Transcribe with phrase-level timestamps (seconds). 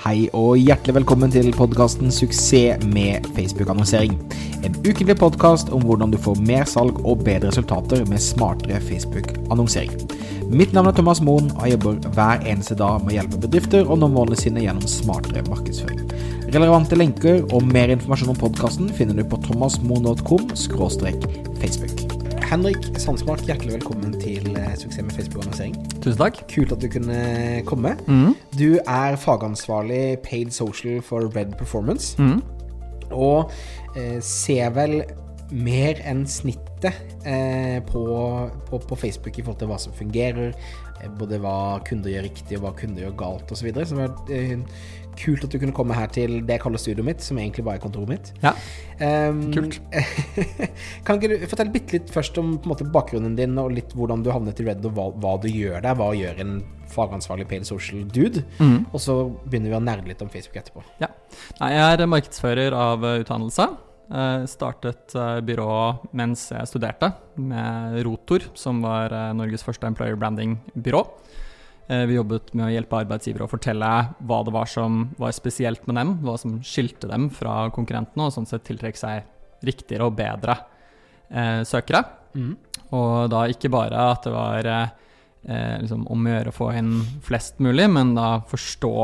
[0.00, 4.14] Hei og hjertelig velkommen til podkasten 'Suksess med Facebook-annonsering'.
[4.64, 9.92] En ukentlig podkast om hvordan du får mer salg og bedre resultater med smartere Facebook-annonsering.
[10.48, 13.84] Mitt navn er Thomas Moen, og jeg jobber hver eneste dag med å hjelpe bedrifter
[13.84, 16.00] å nå målene sine gjennom smartere markedsføring.
[16.48, 20.48] Relevante lenker og mer informasjon om podkasten finner du på thomasmoen.com
[21.60, 21.99] facebook.
[22.50, 25.74] Henrik Sandsmark, hjertelig velkommen til eh, Suksess med Facebook-annonsering.
[26.02, 26.40] Tusen takk.
[26.50, 27.18] Kult at du kunne
[27.68, 27.92] komme.
[28.10, 28.32] Mm.
[28.58, 32.18] Du er fagansvarlig paid social for Red Performance.
[32.18, 32.40] Mm.
[33.14, 33.52] Og
[33.94, 34.96] eh, ser vel
[35.54, 38.02] mer enn snittet eh, på,
[38.66, 40.50] på, på, Facebook i forhold til hva som fungerer.
[41.00, 43.60] Eh, både hva kunder gjør riktig, og hva kunder gjør galt osv.
[43.60, 43.86] Så, videre.
[43.88, 44.80] så det var eh,
[45.20, 47.80] kult at du kunne komme her til det jeg kaller studioet mitt, som egentlig bare
[47.80, 48.30] er kontoret mitt.
[48.44, 48.54] Ja,
[49.02, 49.80] um, kult.
[51.06, 54.30] kan ikke du fortelle bitte litt først om måte, bakgrunnen din, og litt hvordan du
[54.32, 55.98] havnet i Red, og hva, hva du gjør der?
[55.98, 56.56] Hva gjør en
[56.90, 58.44] fagansvarlig paid social dude?
[58.62, 58.88] Mm.
[58.90, 60.86] Og så begynner vi å nerde litt om Facebook etterpå.
[61.02, 61.12] Ja.
[61.60, 63.70] Nei, jeg er markedsfører av utdannelse.
[64.10, 65.14] Jeg startet
[65.46, 71.04] byrået mens jeg studerte, med Rotor, som var Norges første employer branding-byrå.
[72.08, 73.90] Vi jobbet med å hjelpe arbeidsgivere å fortelle
[74.26, 78.34] hva det var som var spesielt med dem, hva som skilte dem fra konkurrentene, og
[78.34, 80.56] sånn sett tiltrekke seg riktigere og bedre
[81.30, 82.02] eh, søkere.
[82.34, 82.54] Mm.
[82.96, 86.94] Og da ikke bare at det var eh, liksom om å gjøre å få inn
[87.26, 88.94] flest mulig, men da forstå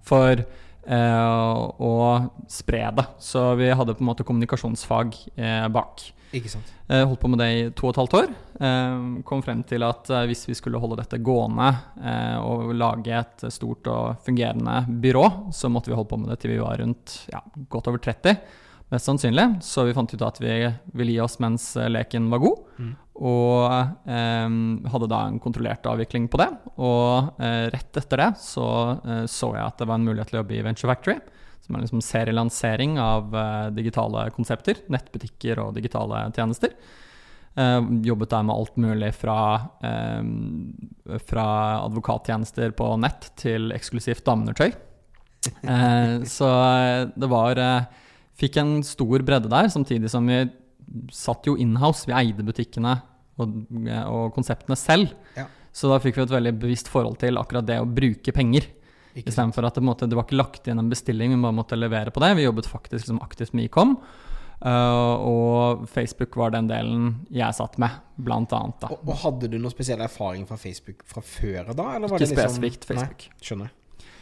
[0.05, 0.31] For
[0.85, 1.93] eh, å
[2.51, 3.05] spre det.
[3.19, 6.01] Så vi hadde på en måte kommunikasjonsfag eh, bak.
[6.35, 6.67] Ikke sant.
[6.89, 8.27] Eh, holdt på med det i to og et halvt år.
[9.27, 11.73] kom frem til at hvis vi skulle holde dette gående
[12.39, 16.53] og lage et stort og fungerende byrå, så måtte vi holde på med det til
[16.53, 18.37] vi var rundt ja, godt over 30.
[18.93, 19.47] Mest sannsynlig.
[19.65, 20.53] Så vi fant ut at vi
[20.93, 22.63] ville gi oss mens leken var god.
[22.77, 22.93] Mm.
[23.16, 23.71] Og
[24.11, 24.55] eh,
[24.91, 26.49] hadde da en kontrollert avvikling på det.
[26.83, 28.67] Og eh, rett etter det så
[29.00, 31.17] eh, så jeg at det var en mulighet til å jobbe i Venture Factory.
[31.63, 34.84] Som er liksom serielansering av eh, digitale konsepter.
[34.91, 36.75] Nettbutikker og digitale tjenester.
[37.56, 37.79] Eh,
[38.09, 39.39] jobbet der med alt mulig fra,
[39.79, 41.47] eh, fra
[41.85, 44.75] advokattjenester på nett til eksklusivt dameundertøy.
[46.25, 46.47] så
[47.13, 47.59] det var
[48.35, 50.41] Fikk en stor bredde der, samtidig som vi
[51.13, 52.03] satt jo inhouse.
[52.07, 52.97] Vi eide butikkene
[53.41, 53.56] og,
[54.06, 55.13] og konseptene selv.
[55.35, 55.47] Ja.
[55.75, 58.69] Så da fikk vi et veldig bevisst forhold til akkurat det å bruke penger.
[59.16, 62.12] Istedenfor at det, måte, det var ikke lagt inn en bestilling, vi bare måtte levere
[62.16, 62.34] på det.
[62.35, 63.95] Vi jobbet faktisk liksom aktivt med Ecom.
[64.66, 68.79] Uh, og Facebook var den delen jeg satt med, blant annet.
[68.81, 68.91] Da.
[68.95, 71.90] Og, og Hadde du noe spesiell erfaring fra Facebook fra før da?
[72.00, 73.28] ikke liksom, spesifikt Facebook.
[73.28, 73.74] Nei, skjønner.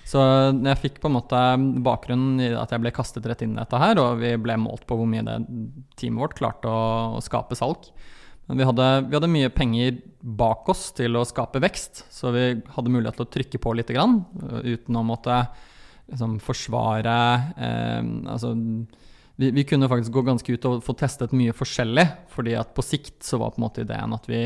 [0.09, 1.39] Så jeg fikk på en måte
[1.85, 4.83] bakgrunnen i at jeg ble kastet rett inn i dette her, og vi ble målt
[4.89, 5.37] på hvor mye det
[6.01, 6.83] teamet vårt klarte å,
[7.15, 7.87] å skape salg.
[8.47, 12.47] Men vi hadde, vi hadde, mye penger bak oss til å skape vekst, så vi
[12.75, 14.21] hadde mulighet til å trykke på litt grann,
[14.63, 15.37] uten å måtte
[16.11, 17.15] liksom, forsvare
[17.55, 18.01] eh,
[18.33, 18.53] Altså
[19.35, 22.05] vi, vi, kunne faktisk gå ganske ut og få testet mye forskjellig,
[22.35, 24.45] fordi at på sikt så var på en måte ideen at vi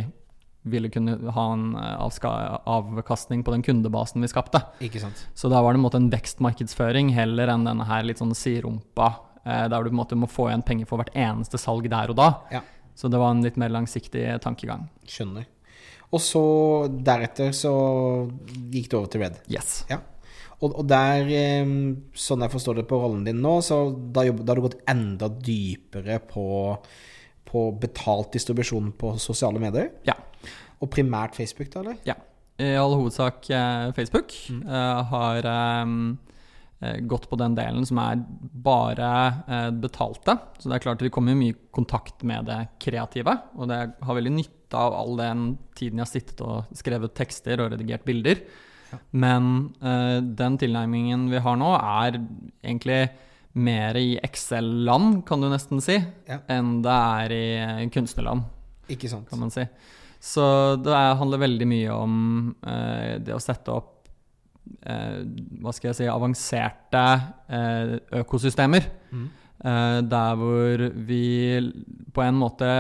[0.68, 2.30] ville kunne ha en eh,
[2.68, 4.62] avkastning på den kundebasen vi skapte.
[4.84, 5.26] Ikke sant.
[5.36, 9.12] Så da var det en, måte en vekstmarkedsføring heller enn denne her litt sånn sirumpa,
[9.44, 12.14] eh, der du på en måte må få igjen penger for hvert eneste salg der
[12.14, 12.32] og da.
[12.54, 12.64] Ja.
[12.98, 14.88] Så det var en litt mer langsiktig tankegang.
[15.06, 15.46] Skjønner.
[16.08, 16.44] Og så
[16.90, 17.74] deretter så
[18.72, 19.42] gikk du over til Red.
[19.52, 19.82] Yes.
[19.92, 20.00] Ja.
[20.58, 21.28] Og, og, der,
[22.18, 25.30] sånn jeg forstår det på rollen din nå, så da, da har du gått enda
[25.30, 26.48] dypere på
[27.48, 29.92] på betalt distribusjon på sosiale medier?
[30.08, 30.18] Ja.
[30.82, 32.00] Og primært Facebook, da, eller?
[32.08, 32.18] Ja.
[32.58, 34.34] I all hovedsak eh, Facebook.
[34.52, 34.64] Mm.
[34.66, 35.48] Uh, har
[35.86, 36.18] um,
[37.10, 38.20] gått på den delen som er
[38.68, 39.10] bare
[39.48, 40.36] uh, betalte.
[40.62, 43.34] Så det er klart vi kommer i mye kontakt med det kreative.
[43.58, 45.46] Og det har veldig nytte av all den
[45.78, 48.44] tiden jeg har sittet og skrevet tekster og redigert bilder.
[48.92, 49.00] Ja.
[49.26, 49.52] Men
[49.82, 52.22] uh, den tilnærmingen vi har nå, er
[52.62, 53.02] egentlig
[53.58, 55.98] mer i Excel-land, kan du nesten si,
[56.30, 56.40] ja.
[56.52, 58.46] enn det er i eh, kunstnerland.
[58.94, 59.28] Ikke sant.
[59.30, 59.66] Kan man si.
[60.24, 60.44] Så
[60.82, 62.16] det handler veldig mye om
[62.66, 63.97] eh, det å sette opp eh,
[65.62, 67.04] hva skal jeg si, avanserte
[67.50, 68.88] eh, økosystemer.
[69.12, 69.28] Mm.
[69.66, 71.24] Eh, der hvor vi
[72.14, 72.72] på en måte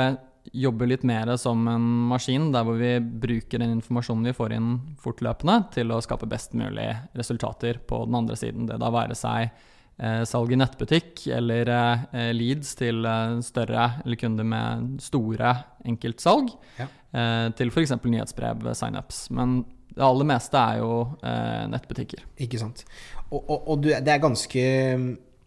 [0.53, 4.69] jobber litt mer som en maskin, der hvor vi bruker den informasjonen vi får inn
[5.01, 8.69] fortløpende, til å skape best mulig resultater på den andre siden.
[8.69, 9.49] Det da være seg
[9.97, 15.55] eh, salg i nettbutikk eller eh, leads til eh, større eller kunder med store
[15.87, 16.87] enkeltsalg, ja.
[17.11, 17.97] eh, til f.eks.
[18.05, 19.27] nyhetsbrev, signups.
[19.35, 19.59] Men
[19.97, 20.91] det aller meste er jo
[21.25, 22.21] eh, nettbutikker.
[22.45, 22.83] Ikke sant.
[23.31, 24.63] Og, og, og du, det er ganske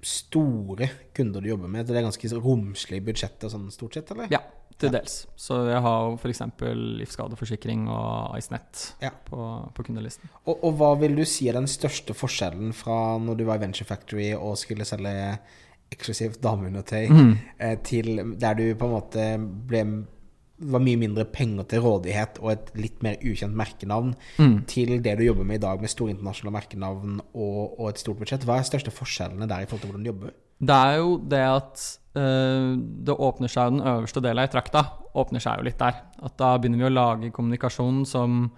[0.03, 1.87] store kunder du jobber med?
[1.87, 3.05] Det er ganske romslige
[3.45, 4.29] og sånn stort sett, eller?
[4.33, 4.41] Ja.
[4.81, 4.93] til Ja.
[4.99, 5.27] dels.
[5.37, 6.41] Så jeg har f.eks.
[7.01, 9.11] livsskadeforsikring og IceNet Ja.
[9.29, 10.31] på, på kundelisten.
[10.47, 13.65] Og, og hva vil du si er den største forskjellen fra når du var i
[13.67, 15.39] Venture Factory og skulle selge
[15.93, 17.33] eksklusivt dameundertøy, Mm.
[17.59, 19.25] eh, til der du på en måte
[19.69, 19.85] ble
[20.61, 24.67] var mye mindre penger til rådighet og et litt mer ukjent merkenavn, Mm.
[24.67, 28.19] til det du jobber med i dag med store internasjonale merkenavn og, og et stort
[28.19, 28.45] budsjett.
[28.45, 30.35] Hva er de største forskjellene der i forhold til hvordan du jobber?
[30.61, 31.85] Det er jo det at
[32.21, 32.77] øh,
[33.07, 34.83] det åpner seg Den øverste delen av trakta
[35.17, 36.03] åpner seg jo litt der.
[36.23, 38.51] At da begynner vi å lage kommunikasjon som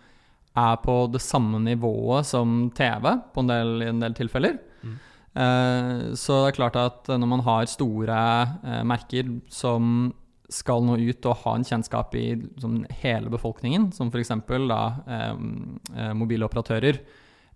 [0.58, 4.58] er på det samme nivået som TV på en del, i en del tilfeller.
[4.82, 4.98] Mm.
[5.32, 8.18] Uh, så det er klart at når man har store
[8.66, 10.12] uh, merker som
[10.52, 14.32] skal nå ut og ha en kjennskap i liksom, hele befolkningen, som f.eks.
[14.68, 17.00] da eh, mobile mobiloperatører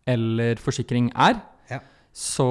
[0.07, 1.41] eller forsikring er,
[1.71, 1.81] Ja.
[2.15, 2.47] så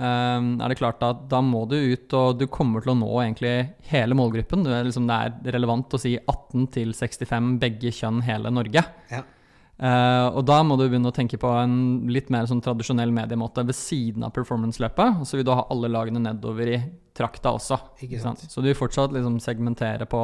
[0.00, 3.10] eh, er det klart at da må du ut, og du kommer til å nå
[3.22, 3.54] egentlig
[3.90, 4.64] hele målgruppen.
[4.64, 8.82] Det er, liksom, det er relevant å si 18 til 65, begge kjønn, hele Norge.
[9.12, 9.22] Ja.
[9.76, 13.64] Eh, og da må du begynne å tenke på en litt mer sånn tradisjonell mediemåte
[13.66, 15.20] ved siden av performance-løpet.
[15.20, 16.78] Og så vil du ha alle lagene nedover i
[17.16, 17.78] trakta også.
[18.04, 18.44] Ikke sant.
[18.48, 20.22] Så du vil fortsatt liksom segmentere på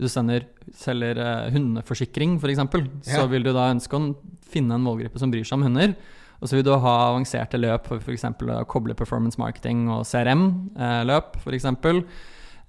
[0.00, 2.62] du sender, selger uh, hundeforsikring, f.eks.,
[3.08, 4.14] så vil du da ønske å
[4.50, 5.96] finne en målgruppe som bryr seg om hunder.
[6.40, 8.24] Og så vil du ha avanserte løp for f.eks.
[8.24, 11.68] å koble performance marketing og CRM-løp, f.eks.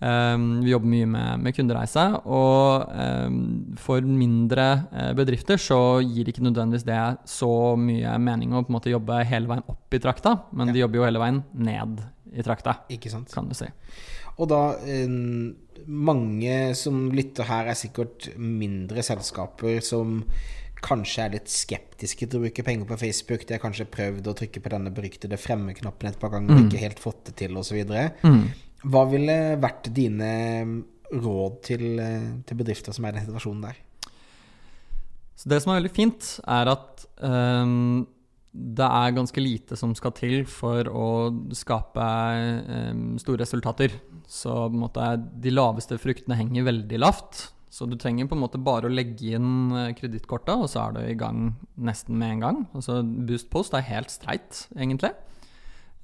[0.02, 3.36] Um, vi jobber mye med, med kundereise, og um,
[3.78, 8.78] for mindre eh, bedrifter så gir ikke nødvendigvis det så mye mening å på en
[8.80, 10.74] måte jobbe hele veien opp i trakta, men Ja.
[10.74, 12.02] de jobber jo hele veien ned
[12.34, 13.30] i trakta, Ikke sant?
[13.32, 13.68] kan du si.
[14.40, 14.76] Og da
[15.88, 20.24] Mange som lytter her, er sikkert mindre selskaper som
[20.82, 23.46] kanskje er litt skeptiske til å bruke penger på Facebook.
[23.48, 26.70] De har kanskje prøvd å trykke på denne beryktede fremme-knappen et par ganger og Mm.
[26.70, 27.82] ikke helt fått det til, osv.
[28.24, 28.48] Mm.
[28.82, 30.32] Hva ville vært dine
[31.12, 31.86] råd til,
[32.48, 33.80] til bedrifter som er i den situasjonen der?
[35.42, 38.04] Så det som er veldig fint, er at um,
[38.52, 41.08] det er ganske lite som skal til for å
[41.58, 42.10] skape
[42.92, 43.96] um, store resultater.
[44.30, 47.48] Så måte, de laveste fruktene henger veldig lavt.
[47.72, 50.96] Så du trenger på en måte bare å legge inn eh, kredittkortet, og så er
[50.98, 52.58] du i gang nesten med en gang.
[52.76, 55.14] Altså Boost Post er helt streit, egentlig.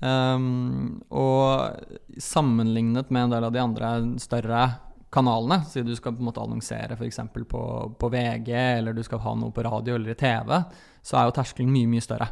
[0.06, 4.66] Ehm, og sammenlignet med en del av de andre større
[5.14, 7.22] kanalene, siden du skal på en måte annonsere f.eks.
[7.50, 7.62] På,
[7.98, 10.54] på VG, eller du skal ha noe på radio eller i TV,
[11.02, 12.30] så er jo terskelen mye, mye større.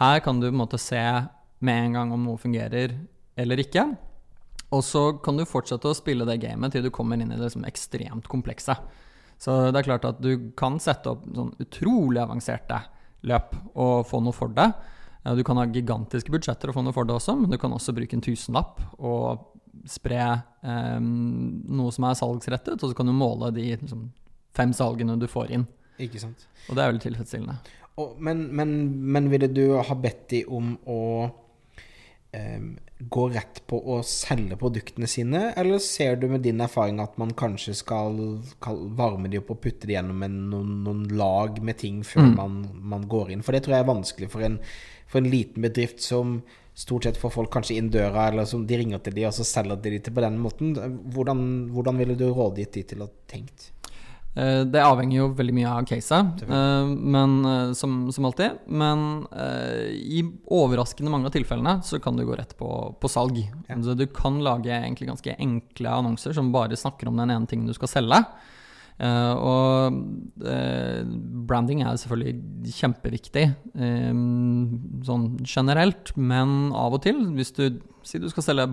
[0.00, 1.02] Her kan du på en måte se
[1.62, 2.96] med en gang om noe fungerer
[3.38, 3.84] eller ikke.
[4.72, 7.44] Og så kan du fortsette å spille det gamet til du kommer inn i det
[7.44, 8.76] liksom ekstremt komplekse.
[9.42, 12.78] Så det er klart at du kan sette opp sånn utrolig avanserte
[13.28, 14.70] løp og få noe for det.
[15.24, 17.72] Eh, Du kan ha gigantiske budsjetter og få noe for det også, men du kan
[17.72, 19.48] også bruke en tusenlapp og
[19.88, 20.18] spre
[20.62, 24.10] eh, noe som er salgsrettet, og så kan du måle de liksom,
[24.54, 25.66] fem salgene du får inn.
[26.02, 26.46] Ikke sant?
[26.68, 27.56] Og det er veldig tilfredsstillende.
[28.00, 28.70] Og, men, men,
[29.12, 30.98] men ville du ha bedt de om å
[32.32, 32.70] em,
[33.12, 37.34] gå rett på å selge produktene sine, eller ser du med din erfaring at man
[37.36, 38.16] kanskje skal,
[38.54, 42.28] skal varme de opp og putte de gjennom en, noen, noen lag med ting før
[42.30, 42.34] Mm.
[42.38, 42.56] man,
[42.94, 43.42] man går inn?
[43.44, 44.60] For det tror jeg er vanskelig for en,
[45.12, 46.40] for en liten bedrift som
[46.74, 49.44] stort sett får folk kanskje inn døra, eller som de ringer til de, og så
[49.44, 50.72] selger de de til på den måten.
[51.12, 51.44] Hvordan,
[51.74, 53.68] hvordan ville du rådgitt de til å tenkt?
[54.34, 58.64] Eh, Det avhenger jo veldig mye av caset, eh, men, eh, som, som alltid.
[58.66, 59.26] Men
[59.92, 62.70] i overraskende mange av tilfellene så kan du gå rett på,
[63.00, 63.42] på salg.
[63.68, 63.76] Ja.
[63.76, 67.76] Du kan lage egentlig ganske enkle annonser som bare snakker om den ene tingen du
[67.76, 68.24] skal selge.
[69.02, 71.02] Eh, og eh,
[71.48, 74.12] branding er selvfølgelig kjempeviktig eh,
[75.08, 77.66] sånn generelt, men av og til, hvis du
[78.02, 78.64] Si du skal selge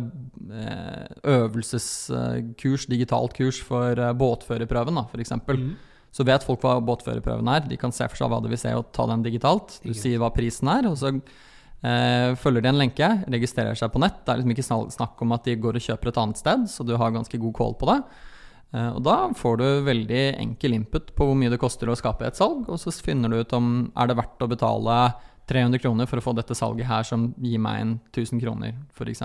[1.29, 5.35] øvelseskurs, digitalt kurs for båtførerprøven, da, f.eks.
[5.45, 5.67] Mm.
[6.09, 7.67] Så vet folk hva båtførerprøven er.
[7.69, 9.75] De kan se for seg hva det vil si å ta den digitalt.
[9.83, 10.01] Du Digit.
[10.01, 14.17] sier hva prisen er, og så eh, følger de en lenke, registrerer seg på nett.
[14.25, 16.87] Det er liksom ikke snakk om at de går og kjøper et annet sted, så
[16.89, 17.99] du har ganske god call på det.
[18.73, 22.27] Eh, og da får du veldig enkel input på hvor mye det koster å skape
[22.27, 24.99] et salg, og så finner du ut om er det verdt å betale
[25.49, 29.23] 300 kroner for å få dette salget her som gir meg en 1000 kroner, f.eks.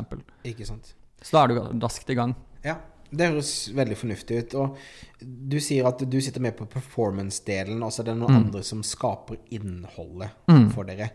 [0.48, 0.94] Ikke sant?
[1.20, 2.32] Så da er du raskt i gang.
[2.64, 2.78] Ja,
[3.14, 4.54] det høres veldig fornuftig ut.
[4.54, 4.78] Og
[5.20, 8.46] du sier at du sitter med på performance-delen, og så er det noen Mm.
[8.46, 10.70] andre som skaper innholdet Mm.
[10.72, 11.10] for dere.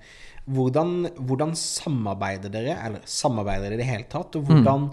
[0.47, 4.35] Hvordan, hvordan samarbeider dere, eller samarbeider dere i det hele tatt?
[4.35, 4.91] Og Mm.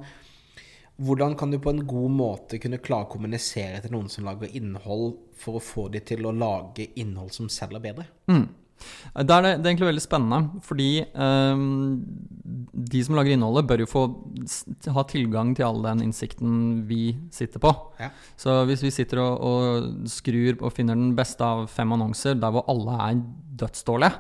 [0.97, 4.53] Hvordan, kan du på en god måte kunne klare å kommunisere til noen som lager
[4.57, 8.07] innhold, for å få de til å lage innhold som selger bedre?
[8.33, 8.47] Mm.
[8.77, 12.01] Det er det, er egentlig veldig spennende, fordi ehm,
[12.93, 14.03] de som lager innholdet, bør jo få
[14.93, 17.73] ha tilgang til all den innsikten vi sitter på.
[18.01, 18.11] Ja.
[18.37, 22.53] Så hvis vi sitter og, og skrur og finner den beste av fem annonser der
[22.53, 23.23] hvor alle er
[23.65, 24.13] dødsdårlige,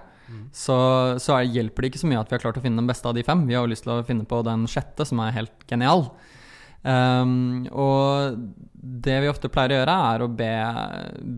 [0.56, 0.76] så,
[1.22, 3.06] så er, hjelper det ikke så mye at vi har klart å finne den beste
[3.06, 3.44] av de fem.
[3.46, 6.08] Vi har jo lyst til å finne på den sjette, som er helt genial.
[6.86, 8.36] Ehm, og
[9.06, 10.50] det vi ofte pleier å gjøre, er å be,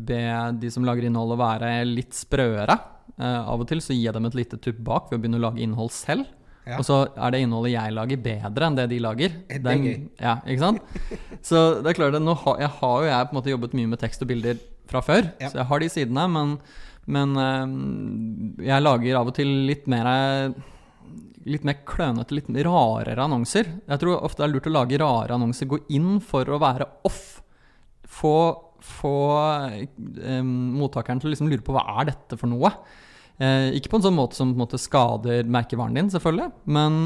[0.08, 0.22] be
[0.60, 2.76] de som lager innhold, å være litt sprøere.
[3.18, 5.40] Uh, av og til så gir jeg dem et lite tupp bak ved å begynne
[5.40, 6.28] å lage innhold selv.
[6.68, 6.76] Ja.
[6.76, 9.36] Og så er det innholdet jeg lager, bedre enn det de lager.
[9.48, 9.94] Det er gøy.
[10.20, 10.98] Ja, ikke sant?
[11.48, 13.90] Så det er klart nå har, jeg har jo jeg på en måte jobbet mye
[13.94, 15.48] med tekst og bilder fra før, Ja.
[15.48, 16.52] så jeg har de sidene, men,
[17.08, 20.08] men eh, jeg lager av og til litt mer
[21.48, 23.70] Litt mer klønete, litt rarere annonser.
[23.88, 25.70] Jeg tror ofte det er lurt å lage rare annonser.
[25.70, 27.40] Gå inn for å være off.
[28.18, 28.36] Få,
[28.84, 29.16] få
[29.64, 32.72] eh, mottakeren til å liksom lure på hva er dette for noe.
[33.38, 36.48] Eh, ikke på en sånn måte som måte skader merkevaren din, selvfølgelig.
[36.74, 36.96] Men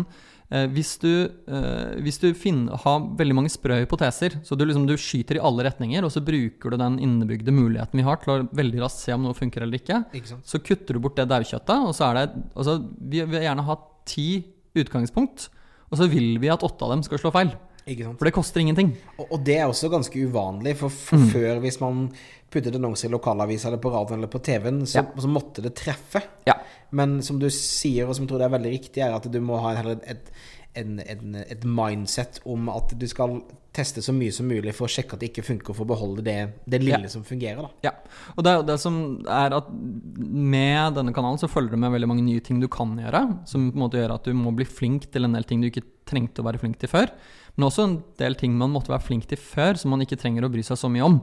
[0.49, 4.87] eh, hvis du, eh, hvis du finner, har veldig mange sprø hypoteser, så du, liksom,
[4.89, 8.35] du skyter i alle retninger, og så bruker du den innebygde muligheten vi har til
[8.35, 11.29] å veldig raskt se om noe funker eller ikke, Ikke så kutter du bort det
[11.31, 12.81] daukjøttet, og så er det altså,
[13.13, 14.45] Vi vil gjerne ha ti
[14.79, 15.49] utgangspunkt,
[15.93, 17.53] og så vil vi at åtte av dem skal slå feil.
[17.83, 18.93] For det koster ingenting.
[19.19, 21.29] Og, og det er også ganske uvanlig, for, for Mm.
[21.33, 22.05] før hvis man
[22.53, 25.05] puttet annonser i lokalavisa eller på radioen eller på TV-en, så, Ja.
[25.19, 26.23] så måtte det treffe.
[26.47, 26.55] Ja.
[26.93, 29.41] Men som du sier, og som jeg tror det er veldig riktig, er at du
[29.41, 30.31] må ha heller et,
[30.79, 33.41] en, en, et mindset om at du skal
[33.73, 36.23] teste så mye som mulig for å sjekke at det ikke funker, for å beholde
[36.27, 36.37] det,
[36.69, 37.13] det lille Ja.
[37.13, 37.63] som fungerer.
[37.63, 37.71] da.
[37.89, 37.93] Ja,
[38.37, 41.93] og det er jo det som er at med denne kanalen så følger det med
[41.95, 44.53] veldig mange nye ting du kan gjøre, som på en måte gjør at du må
[44.57, 47.13] bli flink til en del ting du ikke trengte å være flink til før.
[47.57, 50.45] Men også en del ting man måtte være flink til før, som man ikke trenger
[50.45, 51.21] å bry seg så mye om.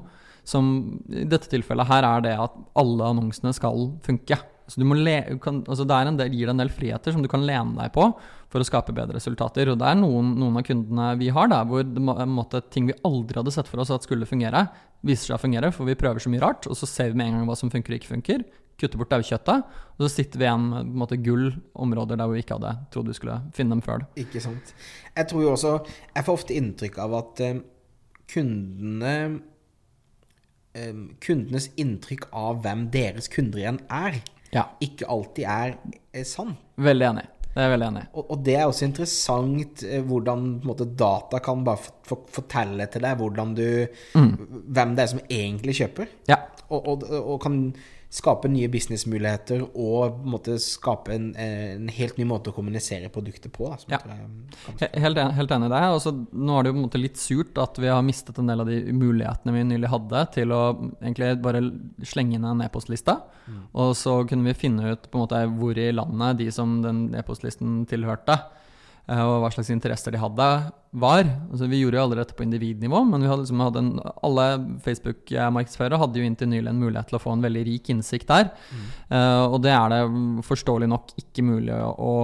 [0.47, 0.69] Som
[1.13, 4.37] i dette tilfellet her er det at alle annonsene skal funke.
[4.69, 4.81] Så
[5.41, 8.05] kan, altså det del, gir deg en del friheter som du kan lene deg på
[8.49, 9.69] for å skape bedre resultater.
[9.71, 12.97] Og det er noen, noen av kundene vi har der hvor må, måte, ting vi
[13.07, 14.67] aldri hadde sett for oss at skulle fungere,
[15.05, 17.29] viser seg å fungere, for vi prøver så mye rart, og så ser vi med
[17.29, 18.47] en gang hva som funker og ikke funker.
[18.79, 22.55] Kutter bort daukjøttet, og så sitter vi igjen med måte, gull områder der vi ikke
[22.55, 24.05] hadde trodd vi skulle finne dem før.
[24.19, 24.73] Ikke sant.
[25.15, 27.61] Jeg tror jo også Jeg får ofte inntrykk av at eh,
[28.31, 29.13] kundene
[30.77, 34.21] eh, Kundenes inntrykk av hvem deres kunder igjen er,
[34.53, 35.75] Ja, ikke alltid er,
[36.13, 36.55] er sann.
[36.79, 37.27] veldig enig.
[37.49, 38.03] Det er veldig enig.
[38.13, 42.85] Og, og det er også interessant eh, hvordan måte, data kan bare for, for, fortelle
[42.93, 43.23] til deg
[43.57, 43.69] du,
[44.15, 44.29] mm.
[44.69, 46.11] hvem det er som egentlig kjøper.
[46.29, 46.39] Ja.
[46.69, 47.63] Og, og, og kan
[48.09, 53.67] skape nye businessmuligheter og måte skape en, en helt ny måte å kommunisere produktet på.
[53.69, 53.97] Da, Ja.
[53.97, 54.17] jeg tror er
[54.65, 55.81] kan- He- Helt, helt enig i det.
[55.93, 58.47] Altså, nå er det jo på en måte litt surt at vi har mistet en
[58.49, 60.61] del av de mulighetene vi nylig hadde til å
[61.03, 61.61] egentlig bare
[62.01, 63.15] slenge inn en e-postliste.
[63.75, 67.13] Og så kunne vi finne ut på en måte hvor i landet de som den
[67.13, 68.39] e-postlisten tilhørte,
[69.09, 70.47] og hva slags interesser de hadde,
[70.91, 71.25] var.
[71.51, 73.89] Altså, vi gjorde jo aldri dette på individnivå, men vi hadde, liksom, hadde en,
[74.25, 74.45] alle
[74.85, 78.49] Facebook-markedsførere hadde jo inntil nylig en mulighet til å få en veldig rik innsikt der.
[79.09, 82.15] Eh, og det er det forståelig nok ikke mulig å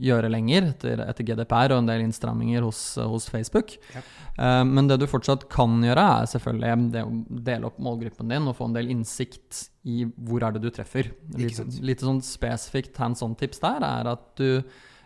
[0.00, 3.74] gjøre lenger etter, etter GDPR og en del innstramminger hos, hos Facebook.
[3.94, 4.02] Ja.
[4.40, 7.16] Uh, men det du fortsatt kan gjøre, er selvfølgelig det å
[7.50, 11.12] dele opp målgruppen din og få en del innsikt i hvor er det du treffer.
[11.36, 14.62] Litt, litt sånn spesifikt hands on-tips der er at du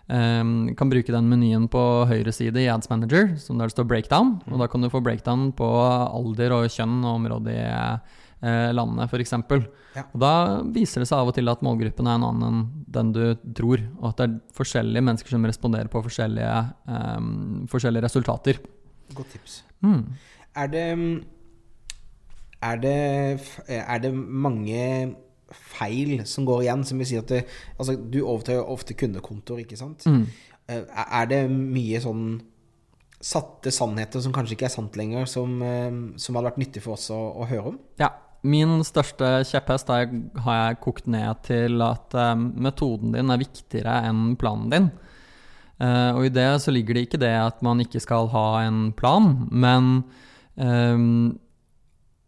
[0.08, 0.42] eh,
[0.78, 4.36] kan bruke den menyen på høyre side i Ads Manager, som der det står breakdown.
[4.50, 9.10] Og da kan du få breakdown på alder og kjønn og område i eh, landet,
[9.10, 9.36] f.eks.
[9.94, 10.06] Ja.
[10.10, 10.34] Og da
[10.74, 13.22] viser det seg av og til at målgruppen er en annen enn den du
[13.56, 16.56] tror, og at det er forskjellige mennesker som responderer på forskjellige,
[16.86, 18.58] um, forskjellige resultater.
[19.14, 19.60] Godt tips.
[19.82, 20.02] Mm.
[20.54, 20.84] Er det
[22.64, 22.98] er det,
[23.68, 25.14] er det mange
[25.52, 27.44] feil som går igjen, som vil si at det,
[27.78, 30.06] altså, du overtar jo ofte kundekontor, ikke sant?
[30.08, 30.26] Mm.
[30.68, 32.26] Eh, Er det mye sånn
[33.24, 36.98] satte sannheter som kanskje ikke er sant lenger, som, eh, som hadde vært nyttig for
[36.98, 37.80] oss å, å høre om?
[38.00, 38.12] Ja.
[38.44, 44.34] Min største kjepphest har jeg, kokt ned til at eh, metoden din er viktigere enn
[44.36, 44.90] planen din.
[45.84, 49.48] Og i det så ligger det ikke det at man ikke skal ha en plan,
[49.50, 50.04] men
[50.54, 51.34] ehm,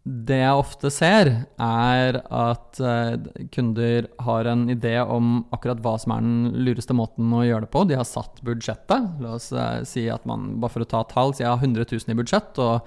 [0.07, 6.15] det jeg ofte ser, er at eh, kunder har en idé om akkurat hva som
[6.15, 7.83] er den lureste måten å gjøre det på.
[7.91, 9.19] De har satt budsjettet.
[9.23, 11.91] La oss eh, si at man, bare for å ta tall, sier jeg har 100
[11.91, 12.87] 000 i budsjett, og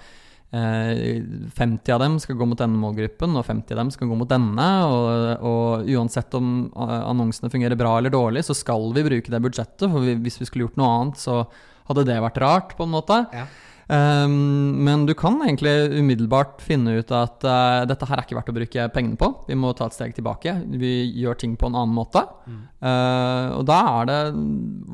[0.56, 1.20] eh,
[1.60, 4.32] 50 av dem skal gå mot denne målgruppen, og 50 av dem skal gå mot
[4.32, 4.70] denne.
[4.88, 9.44] Og, og uansett om eh, annonsene fungerer bra eller dårlig, så skal vi bruke det
[9.44, 9.90] budsjettet.
[9.92, 11.42] For hvis vi skulle gjort noe annet, så
[11.90, 13.26] hadde det vært rart, på en måte.
[13.36, 13.50] Ja.
[13.90, 18.52] Um, men du kan egentlig umiddelbart finne ut at uh, dette her er ikke verdt
[18.52, 19.30] å bruke pengene på.
[19.48, 20.54] Vi må ta et steg tilbake.
[20.78, 22.22] Vi gjør ting på en annen måte.
[22.46, 22.60] Mm.
[22.86, 24.20] Uh, og da er det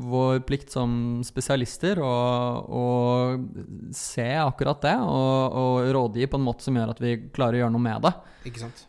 [0.08, 0.94] vår plikt som
[1.28, 2.14] spesialister å,
[2.64, 2.86] å
[3.92, 7.62] se akkurat det, og, og, rådgi på en måte som gjør at vi klarer å
[7.66, 8.14] gjøre noe med det.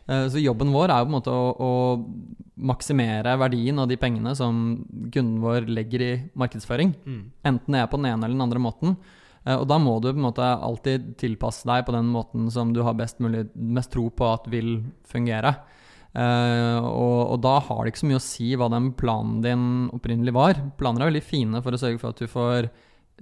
[0.08, 4.00] Uh, så jobben vår er jo på en måte å, å maksimere verdien av de
[4.00, 4.64] pengene som
[5.12, 6.96] kunden vår legger i markedsføring.
[7.04, 7.22] Mm.
[7.52, 8.96] Enten det er på den ene eller den andre måten.
[9.44, 12.72] Eh, og da må du på en måte alltid tilpasse deg på den måten som
[12.74, 15.56] du har best mulig, mest tro på at vil fungere.
[16.18, 19.64] Uh, og, og, da har det ikke så mye å si hva den planen din
[19.94, 20.60] opprinnelig var.
[20.80, 22.70] Planer er veldig fine for å sørge for at du får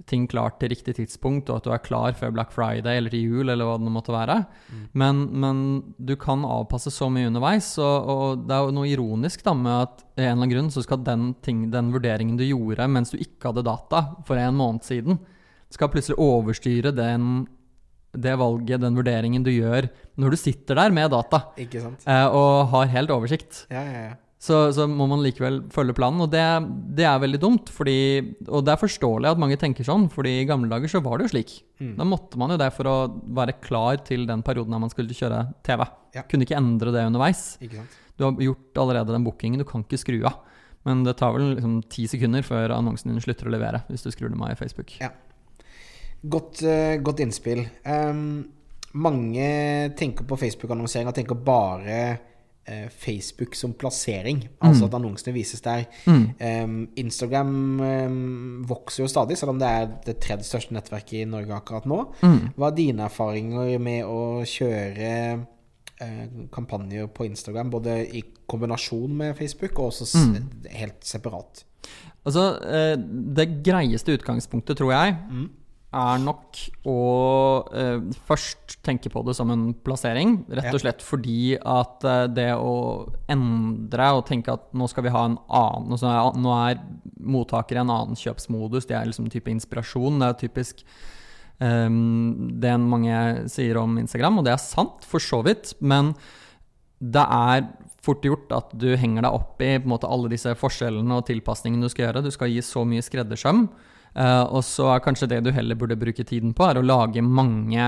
[0.05, 3.23] ting klart til riktig tidspunkt, og at du er klar før Black Friday eller til
[3.25, 4.35] jul, eller hva det måtte være.
[4.69, 4.83] Mm.
[5.01, 5.63] Men, men,
[5.97, 9.73] du kan avpasse så mye underveis, og, og, det er jo noe ironisk da med
[9.87, 13.13] at i en eller annen grunn så skal den, ting, den vurderingen du gjorde mens
[13.13, 15.17] du ikke hadde data for en måned siden,
[15.73, 17.45] skal plutselig overstyre den,
[18.17, 22.05] det valget, den vurderingen du gjør når du sitter der med data Ikke sant?
[22.07, 23.65] Eh, og har helt oversikt.
[23.73, 24.15] Ja, ja, ja.
[24.37, 26.43] Så, så, må man likevel følge planen, og det,
[26.95, 27.71] det, er veldig dumt.
[27.73, 27.97] Fordi,
[28.45, 31.25] og det er forståelig at mange tenker sånn, fordi i gamle dager så var det
[31.25, 31.55] jo slik.
[31.81, 31.95] Mm.
[31.97, 32.97] Da måtte man jo det for å
[33.39, 35.87] være klar til den perioden da man skulle kjøre TV.
[36.29, 37.47] Kunne ikke endre det underveis.
[37.65, 37.97] Ikke sant?
[38.17, 40.43] Du har gjort allerede den bookingen, du kan ikke skru av.
[40.87, 44.11] Men det tar vel liksom ti sekunder før annonsen din slutter å levere, hvis du
[44.13, 44.93] skrur dem av i Facebook.
[45.01, 45.11] Ja.
[46.25, 47.67] Godt, uh, godt innspill.
[47.85, 48.47] Um,
[48.97, 49.49] mange
[49.97, 51.99] tenker på Facebook-annonsering og tenker bare
[52.69, 54.41] uh, Facebook som plassering.
[54.61, 54.87] Altså mm.
[54.87, 55.83] At annonsene vises der.
[56.05, 56.23] Mm.
[56.63, 61.29] Um, Instagram um, vokser jo stadig, selv om det er det tredje største nettverket i
[61.29, 61.99] Norge akkurat nå.
[62.23, 62.41] Mm.
[62.55, 69.37] Hva er dine erfaringer med å kjøre uh, kampanjer på Instagram, både i kombinasjon med
[69.37, 70.35] Facebook og også mm.
[70.79, 71.65] helt separat?
[72.27, 72.57] Altså,
[72.99, 75.47] det greieste utgangspunktet, tror jeg, mm
[75.95, 77.01] er nok å
[77.71, 80.41] eh, først tenke på det som en plassering.
[80.51, 85.13] Rett og slett fordi at eh, det å endre og tenke at nå skal vi
[85.15, 86.81] ha en annen Nå er, nå er
[87.23, 90.19] mottakere i en annen kjøpsmodus, det er liksom type inspirasjon.
[90.19, 90.83] Det er typisk
[91.63, 95.71] eh, det mange sier om Instagram, og det er sant, for så vidt.
[95.79, 96.17] Men
[96.99, 97.67] det er
[98.03, 101.93] fort gjort at du henger deg opp i måte, alle disse forskjellene og tilpasningene du
[101.93, 102.27] skal gjøre.
[102.27, 103.69] Du skal gi så mye skreddersøm.
[104.17, 107.21] Uh, og så er kanskje det du heller burde bruke tiden på, er å lage
[107.21, 107.85] mange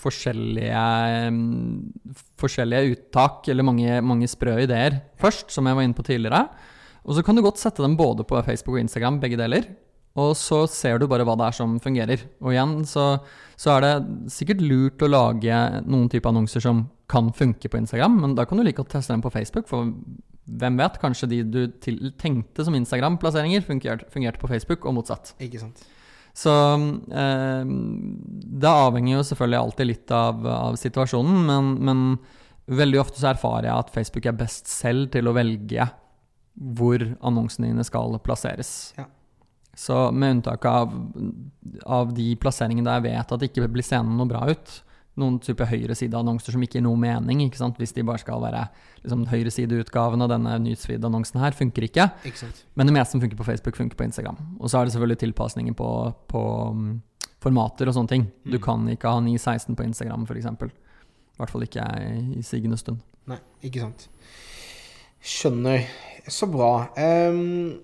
[0.00, 0.84] forskjellige,
[1.28, 1.90] um,
[2.40, 6.46] forskjellige uttak, eller mange, mange, sprø ideer først, som jeg var inne på tidligere.
[7.04, 9.68] Og så kan du godt sette dem både på Facebook og Instagram, begge deler.
[10.20, 12.24] Og så ser du bare hva det er som fungerer.
[12.40, 13.04] Og igjen så,
[13.60, 18.16] så er det sikkert lurt å lage noen type annonser som kan funke på Instagram,
[18.22, 19.92] men da kan du like godt teste dem på Facebook, for
[20.58, 21.60] hvem vet, kanskje de du
[22.18, 25.34] tenkte som Instagram-plasseringer, fungerte, fungerte, på Facebook, og motsatt.
[25.42, 25.82] Ikke sant.
[26.36, 26.52] Så
[27.10, 27.70] eh,
[28.62, 32.04] det avhenger jo selvfølgelig alltid litt av, av situasjonen, men, men,
[32.70, 35.88] veldig ofte så erfarer jeg at Facebook er best selv til å velge
[36.54, 38.92] hvor annonsene dine skal plasseres.
[38.98, 39.08] Ja.
[39.74, 40.92] Så med unntak av,
[41.86, 44.72] av de plasseringene der jeg vet at det ikke blir seende noe bra ut,
[45.18, 47.42] noen type høyresideannonser som ikke gir noe mening.
[47.44, 47.78] ikke sant?
[47.80, 48.62] Hvis de bare skal være
[49.02, 52.06] liksom, høyresideutgaven av denne newsfeed-annonsen her, funker ikke.
[52.30, 54.38] ikke Men det meste som funker på Facebook, funker på Instagram.
[54.60, 55.90] Og så er det selvfølgelig tilpasninger på,
[56.30, 56.86] på um,
[57.42, 58.28] formater og sånne ting.
[58.44, 58.52] Mm.
[58.54, 60.46] Du kan ikke ha 916 på Instagram, f.eks.
[60.46, 61.86] I hvert fall ikke
[62.38, 63.02] i sigende stund.
[63.30, 64.08] Nei, ikke sant.
[65.20, 65.84] Skjønner.
[66.30, 66.90] Så bra.
[66.96, 67.80] Um,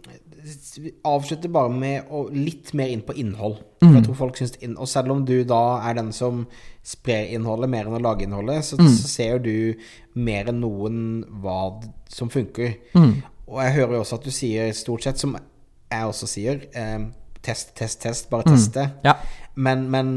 [1.06, 3.58] avslutter bare med å litt mer inn på innhold.
[3.82, 3.96] Mm.
[3.96, 6.46] Jeg tror folk synes inn, Og selv om du da er den som
[6.86, 8.90] sprer innholdet mer enn å lage innholdet, så, mm.
[8.94, 9.74] så ser du
[10.14, 11.00] mer enn noen
[11.42, 11.80] hva
[12.12, 12.78] som funker.
[12.94, 13.16] Mm.
[13.46, 17.10] Og jeg hører jo også at du sier stort sett, som jeg også sier, um,
[17.42, 18.30] test, test, test.
[18.30, 18.88] Bare teste.
[19.06, 19.18] Ja.
[19.54, 20.16] Men, men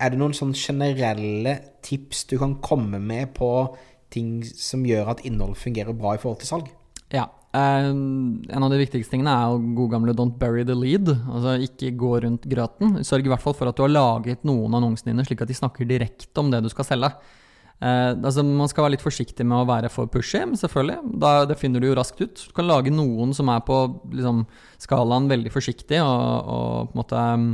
[0.00, 3.50] er det noen sånn generelle tips du kan komme med på
[4.14, 6.70] ting som gjør at innhold fungerer bra i forhold til salg?
[7.14, 7.28] Ja.
[7.54, 7.92] Uh,
[8.50, 11.12] en av de viktigste tingene er jo god gamle 'don't bury the lead'.
[11.30, 12.98] Altså ikke gå rundt grøten.
[13.06, 15.50] Sørg i hvert fall for at du har laget noen av annonsene dine slik at
[15.50, 17.12] de snakker direkte om det du skal selge.
[17.82, 21.18] Uh, altså Man skal være litt forsiktig med å være for pushy, selvfølgelig.
[21.20, 22.34] Da, det finner du jo raskt ut.
[22.34, 23.78] Du kan lage noen som er på
[24.10, 24.46] liksom,
[24.78, 27.48] skalaen veldig forsiktig og, og på en måte um,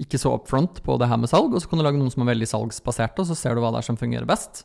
[0.00, 1.52] ikke så up front på det her med salg.
[1.52, 3.72] Og så kan du lage noen som er veldig salgsbaserte, og så ser du hva
[3.74, 4.64] det er som fungerer best.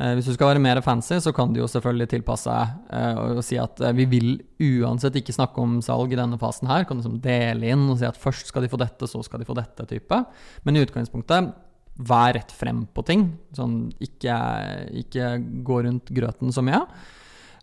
[0.00, 3.42] Eh, hvis du skal være mer fancy, så kan du jo selvfølgelig tilpasse eh, og
[3.44, 4.30] si at eh, vi vil
[4.80, 6.86] uansett ikke snakke om salg i denne fasen her.
[6.88, 9.42] Kan du liksom dele inn og si at først skal de få dette, så skal
[9.42, 10.22] de få dette type.
[10.64, 11.52] Men i utgangspunktet,
[12.00, 13.26] vær rett frem på ting.
[13.56, 14.36] Sånn ikke,
[15.02, 15.34] ikke
[15.66, 16.80] gå rundt grøten så mye.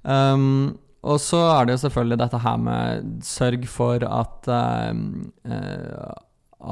[0.06, 0.76] Um,
[1.08, 4.94] og så er det jo selvfølgelig dette her med sørg for at uh,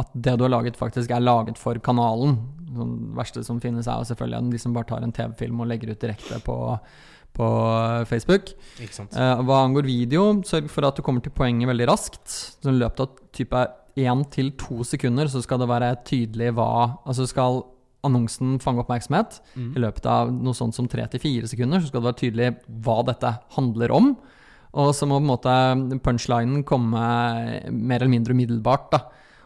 [0.02, 2.38] at det du har laget, faktisk er laget for kanalen.
[2.76, 5.70] Sånn, det verste som finnes, er jo selvfølgelig de som bare tar en TV-film og
[5.72, 6.58] legger ut direkte på,
[7.36, 7.50] på
[8.10, 8.52] Facebook.
[8.82, 12.28] Eh, hva angår video, sørg for at du kommer til poenget veldig raskt.
[12.60, 13.64] Så I løpet av type
[13.96, 16.68] én til to sekunder så skal det være tydelig hva
[17.08, 17.64] Altså skal
[18.06, 19.40] annonsen fange oppmerksomhet.
[19.56, 19.72] Mm.
[19.76, 22.50] I løpet av noe sånt som tre til fire sekunder så skal det være tydelig
[22.86, 24.12] hva dette handler om.
[24.76, 27.04] Og så må på en måte punchlinen komme
[27.72, 28.90] mer eller mindre umiddelbart.
[28.92, 29.00] da.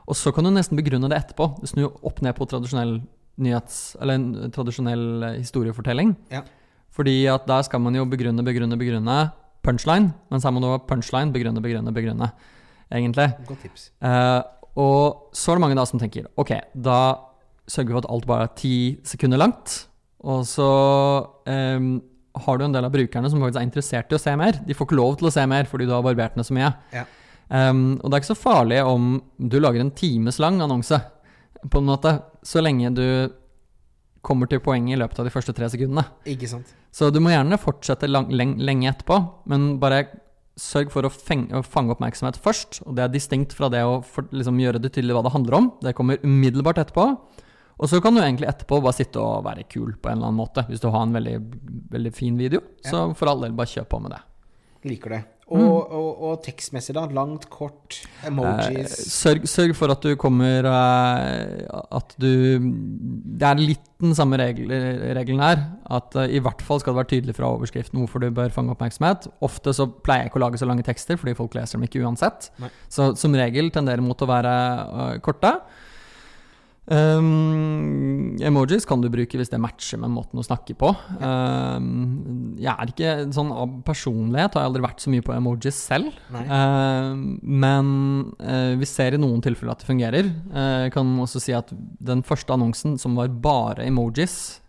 [0.09, 1.51] Og så kan du nesten begrunne det etterpå.
[1.61, 2.97] Du snur opp ned på tradisjonell
[3.39, 3.95] nyhets...
[4.01, 6.15] Eller en tradisjonell eh, historiefortelling.
[6.33, 6.41] Ja.
[6.95, 9.19] Fordi at der skal man jo begrunne, begrunne, begrunne
[9.65, 10.13] punchline.
[10.33, 12.31] Mens her må du ha punchline, begrunne, begrunne, begrunne.
[12.89, 13.27] Egentlig.
[13.47, 13.89] Godt tips.
[14.01, 14.41] Uh,
[14.79, 16.99] og så er det mange da som tenker Ok, da
[17.69, 19.75] sørger vi for at alt bare er ti sekunder langt.
[20.25, 20.69] Og så
[21.45, 21.89] um,
[22.43, 24.57] har du en del av brukerne som faktisk er interessert i å se mer.
[24.65, 26.73] De får ikke lov til å se mer fordi du har barbert ned så mye.
[26.95, 27.05] Ja.
[27.49, 30.99] Um, og det er ikke så farlig om du lager en times lang annonse,
[31.59, 32.13] på en måte,
[32.45, 33.05] så lenge du
[34.23, 36.05] kommer til poenget i løpet av de første tre sekundene.
[36.29, 36.71] Ikke sant.
[36.95, 39.17] Så du må gjerne fortsette lang, leng, lenge etterpå,
[39.49, 40.05] men bare
[40.59, 42.81] sørg for å, feng, å fange oppmerksomhet først.
[42.85, 45.59] Og det er distinkt fra det å for, liksom, gjøre det tydelig hva det handler
[45.59, 45.69] om.
[45.83, 47.05] Det kommer umiddelbart etterpå.
[47.79, 50.41] Og så kan du egentlig etterpå bare sitte og være kul på en eller annen
[50.41, 50.65] måte.
[50.67, 51.37] Hvis du har en veldig,
[51.93, 54.19] veldig fin video, så for all del, bare kjøp på med det.
[54.89, 55.21] Liker det.
[55.49, 57.07] Og, og, og tekstmessig, da?
[57.15, 61.63] Langt, kort, emojis Eh, sørg, sørg for at du kommer eh,
[61.95, 64.69] At du Det er litt den samme regel,
[65.17, 65.59] regelen her.
[65.91, 68.71] At eh, i hvert fall skal det være tydelig fra overskriften hvorfor du bør fange
[68.71, 69.27] oppmerksomhet.
[69.43, 72.05] Ofte så pleier jeg ikke å lage så lange tekster, fordi folk leser dem ikke
[72.05, 72.47] uansett.
[72.63, 72.71] Nei.
[72.87, 74.53] Så som regel tenderer mot å være
[74.87, 75.51] uh, korte.
[76.89, 77.68] Um,
[78.45, 80.91] emojis kan du bruke hvis det matcher med måten å snakke på.
[81.19, 85.81] Um, jeg er ikke sånn Av personlighet har jeg aldri vært så mye på emojis
[85.89, 86.15] selv.
[86.31, 87.91] Um, men
[88.39, 90.31] uh, vi ser i noen tilfeller at det fungerer.
[90.53, 94.59] Uh, Jeg kan også si at den første annonsen som var bare emojis,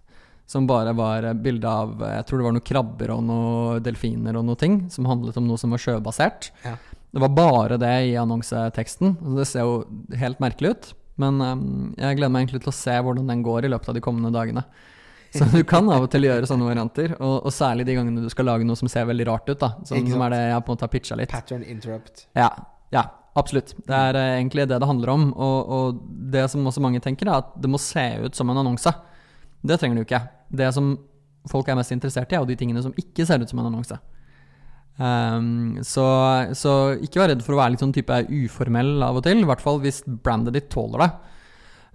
[0.50, 4.48] som bare var bilde av Jeg tror det var noen krabber og noen delfiner og
[4.48, 6.50] noe ting, som handlet om noe som var sjøbasert.
[6.66, 6.74] Ja.
[7.10, 9.16] Det var bare det i annonseteksten.
[9.36, 9.84] Det ser jo
[10.18, 10.90] helt merkelig ut.
[11.20, 11.62] Men um,
[11.98, 14.32] jeg gleder meg egentlig til å se hvordan den går i løpet av de kommende
[14.34, 14.64] dagene.
[15.30, 18.30] Så du kan av og til gjøre sånne varianter, og, og særlig de gangene du
[18.32, 19.60] skal lage noe som ser veldig rart ut.
[19.60, 21.30] da Som, som er det jeg på en måte har pitcha litt.
[21.30, 22.24] Pattern interrupt.
[22.38, 22.48] Ja,
[22.94, 23.04] ja,
[23.38, 23.76] absolutt.
[23.86, 25.28] Det er uh, egentlig det det handler om.
[25.36, 26.02] Og, og
[26.34, 28.94] det som også mange tenker, er at det må se ut som en annonse.
[29.62, 30.24] Det trenger du ikke.
[30.50, 30.96] Det som
[31.50, 33.70] folk er mest interessert i, er jo de tingene som ikke ser ut som en
[33.70, 33.96] annonse.
[35.00, 36.04] Ehm, så,
[36.58, 39.48] så ikke vær redd for å være litt sånn type uformell av og til, i
[39.48, 41.12] hvert fall hvis brandet ditt tåler det.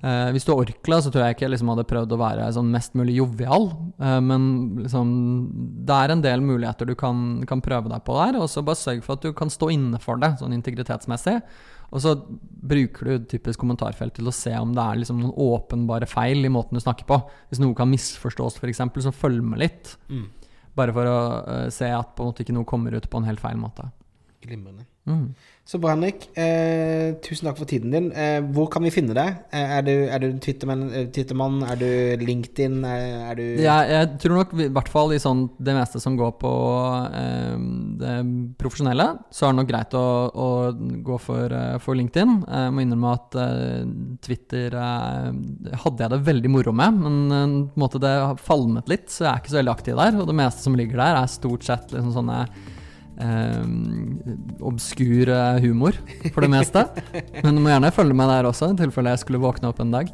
[0.05, 2.49] Uh, hvis du er Orkla, så tror jeg ikke jeg liksom hadde prøvd å være
[2.53, 3.71] sånn mest mulig jovial.
[3.97, 4.43] Uh, men
[4.83, 5.13] liksom,
[5.87, 8.37] det er en del muligheter du kan, kan prøve deg på der.
[8.37, 11.39] Og så bare sørg for at du kan stå inne for det, sånn integritetsmessig.
[11.95, 16.09] Og så bruker du typisk kommentarfelt til å se om det er liksom noen åpenbare
[16.11, 17.21] feil i måten du snakker på.
[17.49, 19.95] Hvis noe kan misforstås, f.eks., så følg med litt.
[20.11, 20.27] Mm.
[20.75, 23.27] Bare for å eh, se at på en måte ikke noe kommer ut på en
[23.29, 23.87] helt feil måte.
[24.45, 24.85] Glimrende.
[25.05, 25.35] Mm.
[25.65, 26.23] Så bra, Henrik.
[26.37, 28.07] Eh, tusen takk for tiden din.
[28.13, 29.35] Eh, hvor kan vi finne deg?
[29.53, 30.83] Eh, er du, er du Twittermann?
[30.93, 31.59] eh, Twittermann?
[31.65, 32.79] Er du LinkedIn?
[32.89, 36.17] Er, er du Jeg, jeg tror nok i hvert fall i sånn det meste som
[36.17, 36.53] går på
[37.21, 37.55] eh,
[38.01, 38.15] det
[38.61, 40.49] profesjonelle, så er det nok greit å, å
[41.05, 42.37] gå for, eh, for LinkedIn.
[42.45, 43.85] Jeg må innrømme at eh,
[44.25, 45.29] Twitter eh,
[45.85, 49.09] hadde jeg det veldig moro med, men eh, på en måte det har falmet litt,
[49.13, 50.17] så jeg er ikke så veldig aktiv der.
[50.21, 52.41] Og det meste som ligger der, er stort sett liksom sånne
[53.21, 55.31] eh, obskur
[55.63, 55.99] humor,
[56.31, 56.87] for det meste.
[57.43, 59.95] Men du må gjerne følge med der også, i tilfelle jeg skulle våkne opp en
[59.95, 60.11] dag.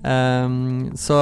[0.00, 1.16] Um, så,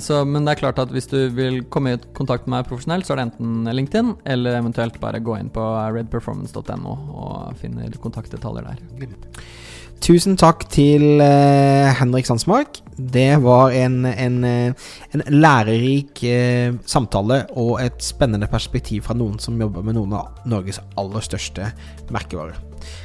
[0.00, 3.04] så, men det er klart at hvis du vil komme i kontakt med meg profesjonelt,
[3.04, 8.70] så er det enten LinkedIn eller eventuelt bare gå inn på redperformance.no og finner kontaktdetaljer
[8.70, 9.12] der.
[10.02, 12.80] Tusen takk til eh, Henrik Sandsmark.
[12.94, 19.38] Det var en, en, eh, en lærerik eh, samtale og et spennende perspektiv fra noen
[19.42, 21.70] som jobber med noen av Norges aller største
[22.14, 22.60] merkevarer.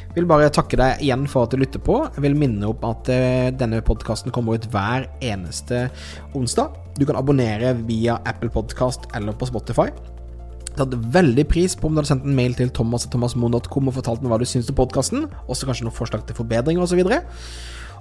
[0.09, 2.01] Jeg vil bare takke deg igjen for at du lytter på.
[2.15, 5.87] Jeg vil minne om at eh, denne podkasten kommer ut hver eneste
[6.35, 6.73] onsdag.
[6.99, 9.87] Du kan abonnere via Apple Podcast eller på Spotify.
[10.79, 14.31] Hadde veldig pris på om du hadde sendt en mail til thomas.thomasmoen.com og fortalt meg
[14.33, 15.27] hva du syns om podkasten.
[15.47, 17.03] Også kanskje noen forslag til forbedringer osv.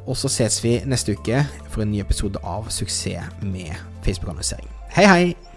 [0.06, 3.74] Og så ses vi neste uke for en ny episode av Suksess med
[4.06, 4.70] Facebook-annonsering.
[4.94, 5.47] Hei, hei!